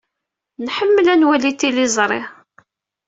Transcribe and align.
Nḥemmel 0.65 1.07
ad 1.13 1.17
nwali 1.19 1.51
tiliẓri. 1.59 2.21